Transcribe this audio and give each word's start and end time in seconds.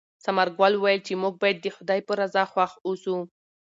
ثمرګل 0.25 0.73
وویل 0.75 1.01
چې 1.07 1.13
موږ 1.21 1.33
باید 1.41 1.57
د 1.61 1.67
خدای 1.75 1.99
په 2.07 2.13
رضا 2.19 2.43
خوښ 2.51 2.71
اوسو. 2.87 3.17